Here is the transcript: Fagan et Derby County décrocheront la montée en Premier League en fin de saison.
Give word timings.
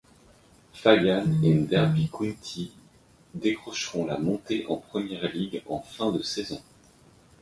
Fagan 0.73 1.43
et 1.43 1.53
Derby 1.53 2.09
County 2.09 2.71
décrocheront 3.35 4.07
la 4.07 4.17
montée 4.17 4.65
en 4.65 4.77
Premier 4.77 5.27
League 5.31 5.61
en 5.67 5.81
fin 5.81 6.11
de 6.11 6.23
saison. 6.23 6.59